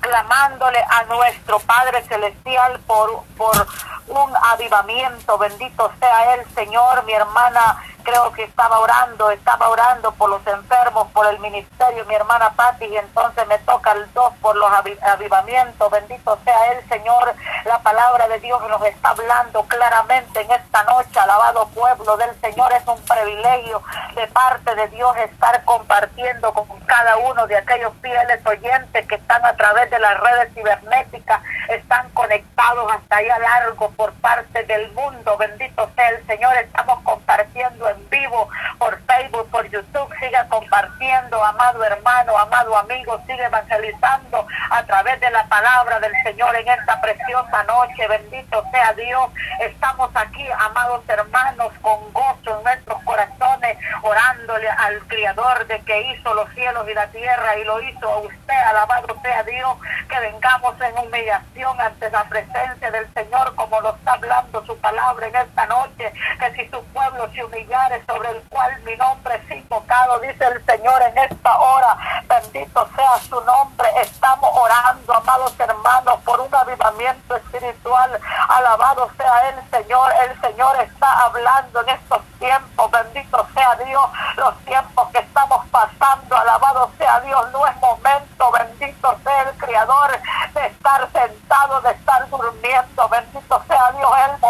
[0.00, 3.66] clamándole a nuestro Padre Celestial por, por
[4.08, 5.38] un avivamiento.
[5.38, 11.10] Bendito sea el Señor, mi hermana creo que estaba orando, estaba orando por los enfermos,
[11.12, 14.96] por el ministerio, mi hermana Patti, y entonces me toca el dos por los avi
[15.02, 15.90] avivamientos.
[15.90, 17.34] Bendito sea el Señor.
[17.64, 21.18] La palabra de Dios nos está hablando claramente en esta noche.
[21.18, 23.82] Alabado pueblo del Señor, es un privilegio
[24.14, 29.44] de parte de Dios estar compartiendo con cada uno de aquellos fieles oyentes que están
[29.44, 31.40] a través de las redes cibernéticas,
[31.70, 35.36] están conectados hasta allá largo por parte del mundo.
[35.38, 36.54] Bendito sea el Señor.
[36.56, 38.48] Estamos compartiendo en vivo,
[38.78, 45.30] por Facebook, por YouTube, siga compartiendo, amado hermano, amado amigo, sigue evangelizando a través de
[45.30, 48.06] la palabra del Señor en esta preciosa noche.
[48.08, 49.30] Bendito sea Dios.
[49.60, 56.34] Estamos aquí, amados hermanos, con gozo en nuestros corazones, orándole al Criador de que hizo
[56.34, 58.54] los cielos y la tierra y lo hizo a usted.
[58.68, 59.76] Alabado sea Dios,
[60.08, 65.26] que vengamos en humillación ante la presencia del Señor como lo está hablando su palabra
[65.26, 66.12] en esta noche.
[66.38, 70.64] Que si su pueblo se humillare, sobre el cual mi nombre es invocado, dice el
[70.64, 71.96] Señor en esta hora.
[72.28, 73.88] Bendito sea su nombre.
[74.00, 78.20] Estamos orando, amados hermanos, por un avivamiento espiritual.
[78.48, 80.12] Alabado sea el Señor.
[80.22, 82.90] El Señor está hablando en estos tiempos.
[82.90, 84.10] Bendito sea Dios.
[84.36, 86.36] Los tiempos que estamos pasando.
[86.36, 87.50] Alabado sea Dios.
[87.52, 88.50] No es momento.
[88.52, 90.10] Bendito sea el Creador
[90.54, 93.08] de estar sentado, de estar durmiendo.
[93.08, 94.10] Bendito sea Dios.
[94.26, 94.40] Él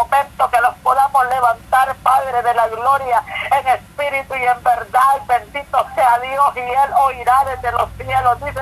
[6.55, 8.37] y él oirá desde los cielos.
[8.43, 8.59] Dice,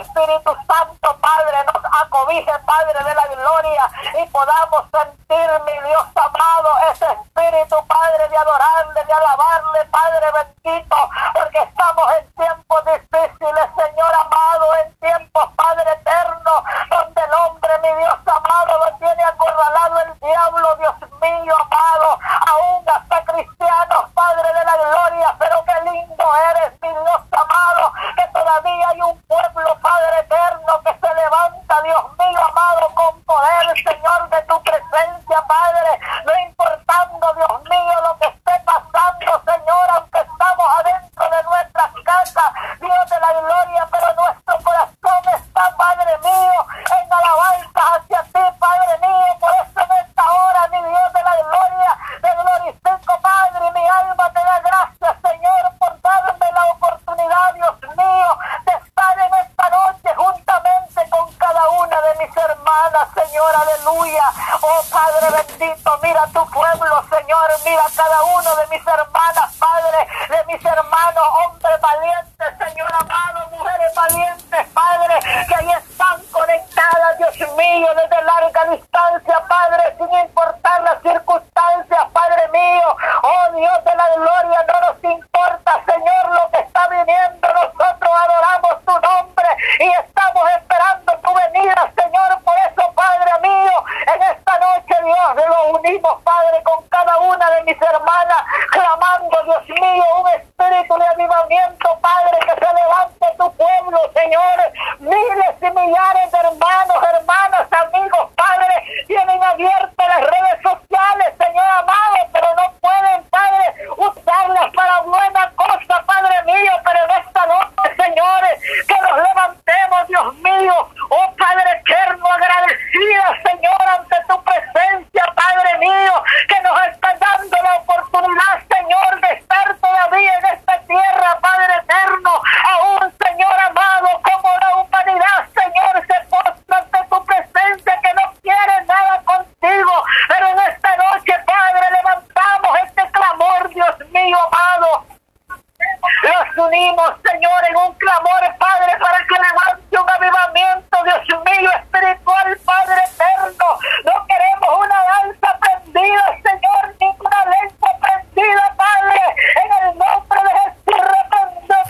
[0.00, 3.90] Espíritu Santo, Padre, nos acobije, Padre de la gloria,
[4.22, 6.68] y podamos sentir, mi Dios amado,